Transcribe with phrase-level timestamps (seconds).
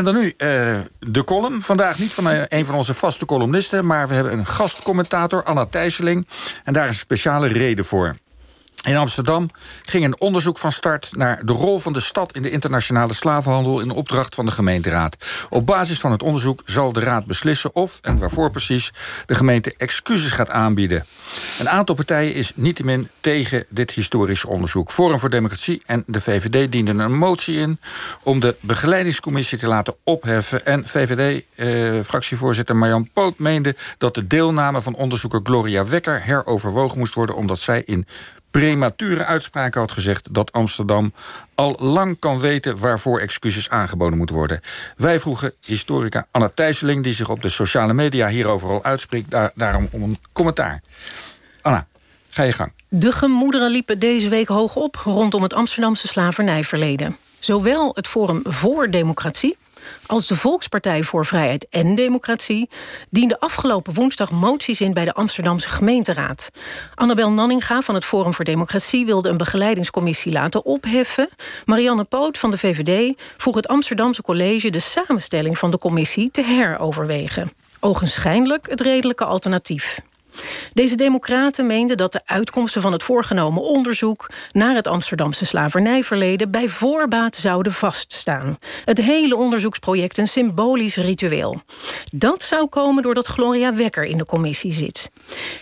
[0.00, 1.62] en dan nu uh, de column.
[1.62, 3.86] Vandaag niet van uh, een van onze vaste columnisten...
[3.86, 6.26] maar we hebben een gastcommentator, Anna Thijsseling.
[6.64, 8.16] En daar is een speciale reden voor.
[8.80, 9.50] In Amsterdam
[9.82, 13.80] ging een onderzoek van start naar de rol van de stad in de internationale slavenhandel
[13.80, 15.16] in opdracht van de gemeenteraad.
[15.48, 18.92] Op basis van het onderzoek zal de raad beslissen of en waarvoor precies
[19.26, 21.04] de gemeente excuses gaat aanbieden.
[21.58, 24.90] Een aantal partijen is niettemin tegen dit historisch onderzoek.
[24.90, 27.80] Forum voor Democratie en de VVD dienden een motie in
[28.22, 30.66] om de begeleidingscommissie te laten opheffen.
[30.66, 37.14] En VVD-fractievoorzitter eh, Marjan Poot meende dat de deelname van onderzoeker Gloria Wekker heroverwogen moest
[37.14, 38.06] worden omdat zij in
[38.50, 41.12] premature uitspraken had gezegd dat Amsterdam
[41.54, 44.60] al lang kan weten waarvoor excuses aangeboden moeten worden.
[44.96, 49.52] Wij vroegen historica Anna Thijsseling, die zich op de sociale media hierover al uitspreekt, daar,
[49.54, 50.82] daarom om een commentaar.
[51.60, 51.86] Anna,
[52.28, 52.72] ga je gang.
[52.88, 57.16] De gemoederen liepen deze week hoog op rondom het Amsterdamse slavernijverleden.
[57.38, 59.56] Zowel het Forum voor Democratie
[60.06, 62.68] als de Volkspartij voor Vrijheid en Democratie
[63.10, 66.50] diende afgelopen woensdag moties in bij de Amsterdamse gemeenteraad.
[66.94, 71.28] Annabel Nanninga van het Forum voor Democratie wilde een begeleidingscommissie laten opheffen.
[71.64, 76.42] Marianne Poot van de VVD vroeg het Amsterdamse college de samenstelling van de commissie te
[76.42, 77.52] heroverwegen.
[77.80, 80.00] Ogenschijnlijk het redelijke alternatief.
[80.72, 86.68] Deze democraten meenden dat de uitkomsten van het voorgenomen onderzoek naar het Amsterdamse slavernijverleden bij
[86.68, 88.58] voorbaat zouden vaststaan.
[88.84, 91.62] Het hele onderzoeksproject een symbolisch ritueel.
[92.12, 95.10] Dat zou komen doordat Gloria Wekker in de commissie zit.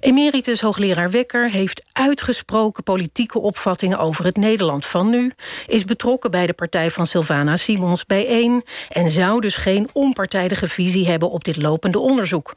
[0.00, 5.32] Emeritus hoogleraar Wekker heeft uitgesproken politieke opvattingen over het Nederland van nu,
[5.66, 11.08] is betrokken bij de partij van Sylvana Simons bijeen en zou dus geen onpartijdige visie
[11.08, 12.52] hebben op dit lopende onderzoek.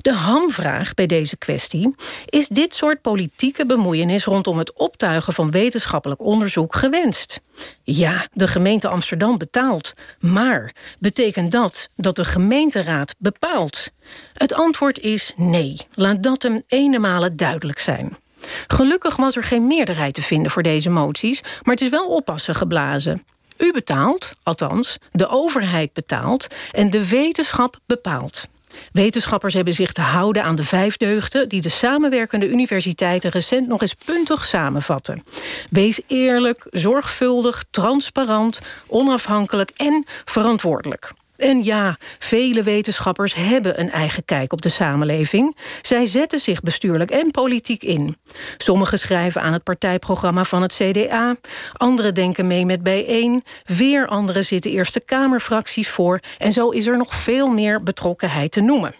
[0.00, 1.94] De hamvraag bij deze kwestie
[2.26, 7.40] is dit soort politieke bemoeienis rondom het optuigen van wetenschappelijk onderzoek gewenst?
[7.82, 9.92] Ja, de gemeente Amsterdam betaalt.
[10.20, 13.90] Maar betekent dat dat de gemeenteraad bepaalt?
[14.32, 15.80] Het antwoord is nee.
[15.94, 18.22] Laat dat hem ene duidelijk zijn.
[18.66, 22.54] Gelukkig was er geen meerderheid te vinden voor deze moties, maar het is wel oppassen
[22.54, 23.24] geblazen.
[23.58, 28.46] U betaalt, althans, de overheid betaalt en de wetenschap bepaalt.
[28.92, 33.80] Wetenschappers hebben zich te houden aan de vijf deugden die de samenwerkende universiteiten recent nog
[33.80, 35.24] eens puntig samenvatten.
[35.70, 41.12] Wees eerlijk, zorgvuldig, transparant, onafhankelijk en verantwoordelijk.
[41.36, 45.56] En ja, vele wetenschappers hebben een eigen kijk op de samenleving.
[45.82, 48.16] Zij zetten zich bestuurlijk en politiek in.
[48.56, 51.36] Sommigen schrijven aan het partijprogramma van het CDA.
[51.72, 53.44] Anderen denken mee met bijeen.
[53.64, 56.20] Weer anderen zitten Eerste Kamerfracties voor.
[56.38, 58.94] En zo is er nog veel meer betrokkenheid te noemen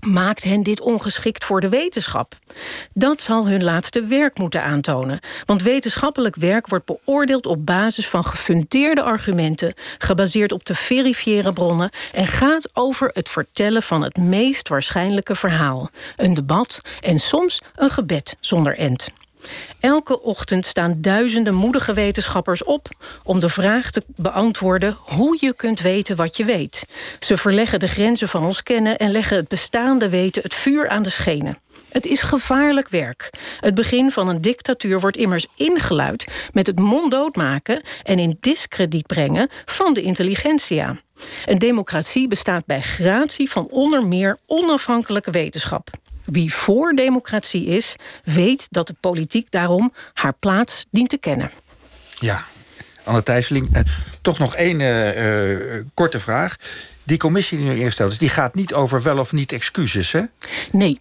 [0.00, 2.38] maakt hen dit ongeschikt voor de wetenschap?
[2.92, 5.20] Dat zal hun laatste werk moeten aantonen.
[5.44, 11.90] Want wetenschappelijk werk wordt beoordeeld op basis van gefundeerde argumenten, gebaseerd op te verifiëren bronnen
[12.12, 15.90] en gaat over het vertellen van het meest waarschijnlijke verhaal.
[16.16, 19.08] Een debat en soms een gebed zonder end.
[19.80, 22.88] Elke ochtend staan duizenden moedige wetenschappers op
[23.22, 26.84] om de vraag te beantwoorden hoe je kunt weten wat je weet.
[27.18, 31.02] Ze verleggen de grenzen van ons kennen en leggen het bestaande weten het vuur aan
[31.02, 31.58] de schenen.
[31.88, 33.30] Het is gevaarlijk werk.
[33.60, 39.06] Het begin van een dictatuur wordt immers ingeluid met het monddood maken en in discrediet
[39.06, 41.00] brengen van de intelligentsia.
[41.44, 45.90] Een democratie bestaat bij gratie van onder meer onafhankelijke wetenschap.
[46.26, 51.50] Wie voor democratie is, weet dat de politiek daarom haar plaats dient te kennen.
[52.20, 52.44] Ja,
[53.04, 53.82] Anne Thijsseling, eh,
[54.22, 56.56] toch nog één eh, eh, korte vraag.
[57.02, 60.22] Die commissie die nu ingesteld is, die gaat niet over wel of niet excuses, hè?
[60.72, 60.98] Nee,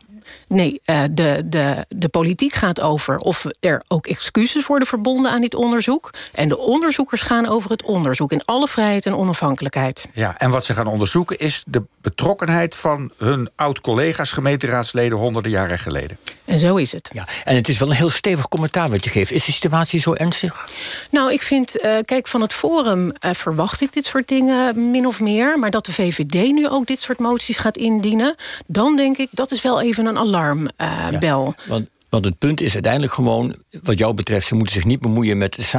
[0.47, 5.41] Nee, uh, de, de, de politiek gaat over of er ook excuses worden verbonden aan
[5.41, 6.13] dit onderzoek.
[6.33, 10.07] En de onderzoekers gaan over het onderzoek in alle vrijheid en onafhankelijkheid.
[10.13, 15.79] Ja, en wat ze gaan onderzoeken is de betrokkenheid van hun oud-collega's, gemeenteraadsleden, honderden jaren
[15.79, 16.17] geleden.
[16.45, 17.09] En zo is het.
[17.13, 19.31] Ja, en het is wel een heel stevig commentaar wat je geeft.
[19.31, 20.69] Is de situatie zo ernstig?
[21.11, 25.07] Nou, ik vind, uh, kijk, van het Forum uh, verwacht ik dit soort dingen min
[25.07, 25.59] of meer.
[25.59, 28.35] Maar dat de VVD nu ook dit soort moties gaat indienen,
[28.67, 31.55] dan denk ik dat is wel even een alarmbel.
[31.57, 34.99] Uh, want want het punt is uiteindelijk gewoon, wat jou betreft, ze moeten zich niet
[34.99, 35.73] bemoeien met.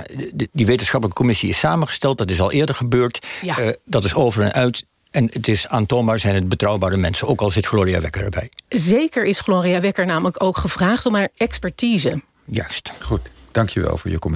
[0.52, 3.26] Die wetenschappelijke commissie is samengesteld, dat is al eerder gebeurd.
[3.42, 3.60] Ja.
[3.60, 4.84] Uh, dat is over en uit.
[5.10, 8.50] En het is aantoonbaar zijn het betrouwbare mensen, ook al zit Gloria Wekker erbij.
[8.68, 12.22] Zeker is Gloria Wekker namelijk ook gevraagd om haar expertise.
[12.44, 12.92] Juist.
[13.00, 13.20] Goed,
[13.52, 14.34] dankjewel voor je commentaar.